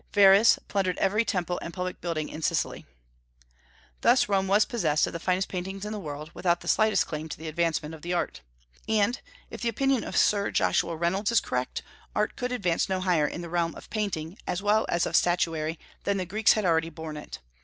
[0.13, 2.87] Verres plundered every temple and public building in Sicily.
[4.01, 7.29] Thus Rome was possessed of the finest paintings in the world, without the slightest claim
[7.29, 8.41] to the advancement of the art.
[8.89, 11.83] And if the opinion of Sir Joshua Reynolds is correct,
[12.15, 15.77] art could advance no higher in the realm of painting, as well as of statuary,
[16.03, 17.37] than the Greeks had already borne it.